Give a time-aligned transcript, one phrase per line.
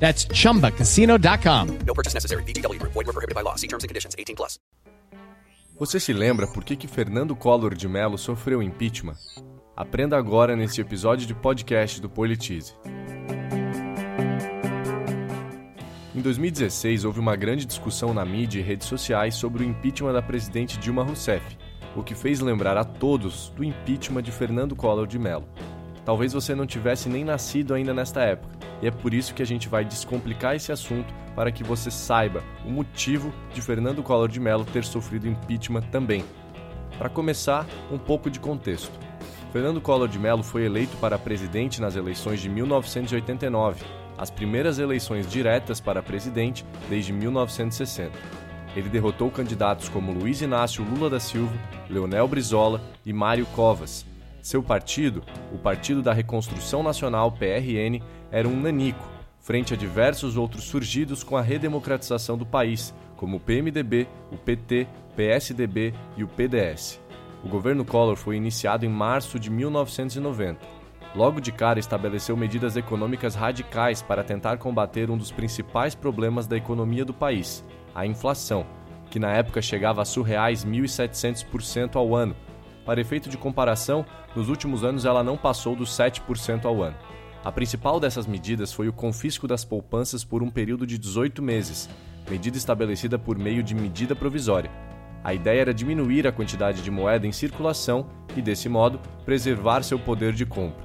[0.00, 1.66] That's chumbacasino.com.
[1.86, 2.42] No purchase necessary.
[2.44, 2.94] VGW Group.
[2.94, 3.54] Void were prohibited by law.
[3.56, 4.16] See terms and conditions.
[4.18, 4.58] 18 plus.
[5.78, 9.16] Você se lembra por que, que Fernando Collor de Mello sofreu impeachment?
[9.74, 12.74] Aprenda agora neste episódio de podcast do Politize.
[16.14, 20.20] Em 2016, houve uma grande discussão na mídia e redes sociais sobre o impeachment da
[20.20, 21.56] presidente Dilma Rousseff,
[21.96, 25.48] o que fez lembrar a todos do impeachment de Fernando Collor de Mello.
[26.04, 29.46] Talvez você não tivesse nem nascido ainda nesta época, e é por isso que a
[29.46, 34.40] gente vai descomplicar esse assunto para que você saiba o motivo de Fernando Collor de
[34.40, 36.24] Mello ter sofrido impeachment também.
[36.98, 38.92] Para começar, um pouco de contexto.
[39.52, 43.84] Fernando Collor de Mello foi eleito para presidente nas eleições de 1989,
[44.16, 48.12] as primeiras eleições diretas para presidente desde 1960.
[48.76, 51.54] Ele derrotou candidatos como Luiz Inácio Lula da Silva,
[51.88, 54.09] Leonel Brizola e Mário Covas.
[54.42, 59.06] Seu partido, o Partido da Reconstrução Nacional PRN, era um nanico,
[59.38, 64.86] frente a diversos outros surgidos com a redemocratização do país, como o PMDB, o PT,
[65.14, 67.00] PSDB e o PDS.
[67.44, 70.58] O governo Collor foi iniciado em março de 1990.
[71.14, 76.56] Logo de cara estabeleceu medidas econômicas radicais para tentar combater um dos principais problemas da
[76.56, 77.64] economia do país,
[77.94, 78.64] a inflação,
[79.10, 82.36] que na época chegava a surreais 1.700% ao ano.
[82.84, 84.04] Para efeito de comparação,
[84.34, 86.96] nos últimos anos ela não passou dos 7% ao ano.
[87.44, 91.88] A principal dessas medidas foi o confisco das poupanças por um período de 18 meses,
[92.28, 94.70] medida estabelecida por meio de medida provisória.
[95.24, 99.98] A ideia era diminuir a quantidade de moeda em circulação e, desse modo, preservar seu
[99.98, 100.84] poder de compra.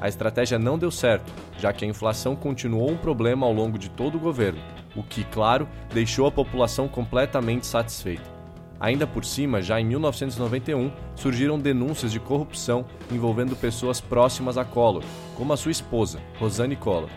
[0.00, 3.90] A estratégia não deu certo, já que a inflação continuou um problema ao longo de
[3.90, 4.60] todo o governo,
[4.94, 8.35] o que, claro, deixou a população completamente satisfeita.
[8.78, 15.02] Ainda por cima, já em 1991, surgiram denúncias de corrupção envolvendo pessoas próximas a Collor,
[15.34, 17.08] como a sua esposa, Rosane Collor.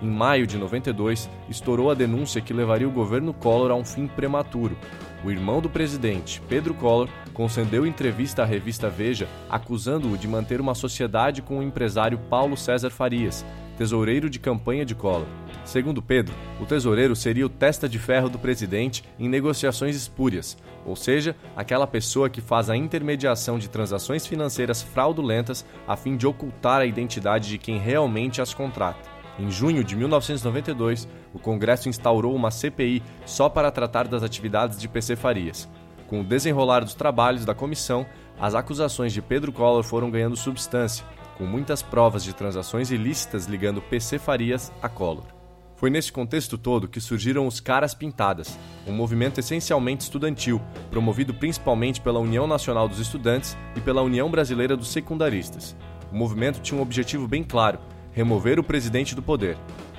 [0.00, 4.06] Em maio de 92, estourou a denúncia que levaria o governo Collor a um fim
[4.06, 4.78] prematuro.
[5.24, 10.74] O irmão do presidente, Pedro Collor, concedeu entrevista à revista Veja, acusando-o de manter uma
[10.74, 13.44] sociedade com o empresário Paulo César Farias,
[13.78, 15.28] tesoureiro de campanha de Collor.
[15.64, 20.96] Segundo Pedro, o tesoureiro seria o testa de ferro do presidente em negociações espúrias, ou
[20.96, 26.80] seja, aquela pessoa que faz a intermediação de transações financeiras fraudulentas a fim de ocultar
[26.80, 29.08] a identidade de quem realmente as contrata.
[29.38, 34.88] Em junho de 1992, o Congresso instaurou uma CPI só para tratar das atividades de
[34.88, 35.68] PC Farias.
[36.08, 38.04] Com o desenrolar dos trabalhos da comissão,
[38.40, 41.04] as acusações de Pedro Collor foram ganhando substância,
[41.38, 45.38] com muitas provas de transações ilícitas ligando PC Farias a Collor.
[45.76, 50.60] Foi nesse contexto todo que surgiram os Caras Pintadas, um movimento essencialmente estudantil,
[50.90, 55.76] promovido principalmente pela União Nacional dos Estudantes e pela União Brasileira dos Secundaristas.
[56.10, 57.78] O movimento tinha um objetivo bem claro:
[58.12, 59.56] remover o presidente do poder.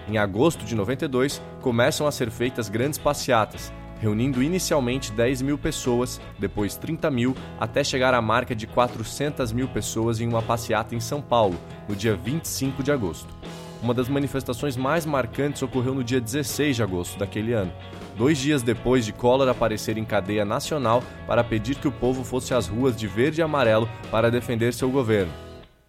[0.10, 6.20] Em agosto de 92, começam a ser feitas grandes passeatas, reunindo inicialmente 10 mil pessoas,
[6.38, 11.00] depois 30 mil, até chegar à marca de 400 mil pessoas em uma passeata em
[11.00, 13.34] São Paulo, no dia 25 de agosto.
[13.82, 17.72] Uma das manifestações mais marcantes ocorreu no dia 16 de agosto daquele ano,
[18.18, 22.54] dois dias depois de Collor aparecer em cadeia nacional para pedir que o povo fosse
[22.54, 25.32] às ruas de verde e amarelo para defender seu governo.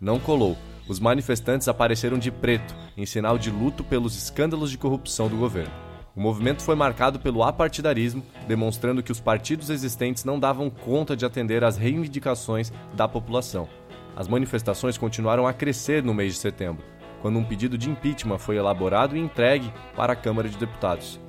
[0.01, 0.57] Não colou.
[0.89, 5.90] Os manifestantes apareceram de preto, em sinal de luto pelos escândalos de corrupção do governo.
[6.15, 11.25] O movimento foi marcado pelo apartidarismo, demonstrando que os partidos existentes não davam conta de
[11.25, 13.69] atender às reivindicações da população.
[14.17, 16.85] As manifestações continuaram a crescer no mês de setembro,
[17.23, 21.21] quando um pedido de impeachment foi elaborado e entregue para a Câmara de Deputados.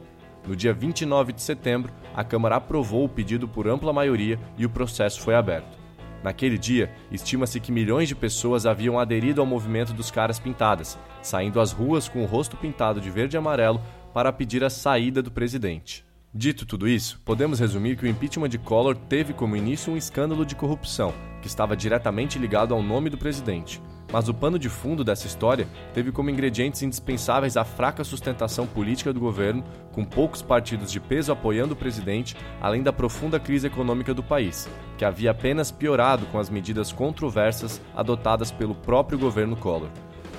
[0.48, 4.70] No dia 29 de setembro, a Câmara aprovou o pedido por ampla maioria e o
[4.70, 5.80] processo foi aberto.
[6.24, 11.60] Naquele dia, estima-se que milhões de pessoas haviam aderido ao movimento dos caras pintadas, saindo
[11.60, 13.82] às ruas com o rosto pintado de verde e amarelo
[14.14, 16.06] para pedir a saída do presidente.
[16.34, 20.46] Dito tudo isso, podemos resumir que o impeachment de Collor teve como início um escândalo
[20.46, 23.82] de corrupção, que estava diretamente ligado ao nome do presidente.
[24.14, 29.12] Mas o pano de fundo dessa história teve como ingredientes indispensáveis a fraca sustentação política
[29.12, 34.14] do governo, com poucos partidos de peso apoiando o presidente, além da profunda crise econômica
[34.14, 39.90] do país, que havia apenas piorado com as medidas controversas adotadas pelo próprio governo Collor.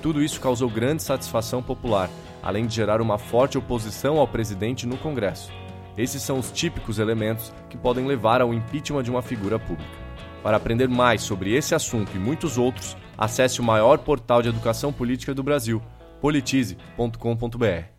[0.03, 2.11] Tudo isso causou grande satisfação popular,
[2.43, 5.53] além de gerar uma forte oposição ao presidente no Congresso.
[5.97, 10.03] Esses são os típicos elementos que podem levar ao impeachment de uma figura pública.
[10.43, 14.93] Para aprender mais sobre esse assunto e muitos outros, acesse o maior portal de educação
[14.93, 15.81] política do Brasil,
[16.21, 17.92] politize.com.br.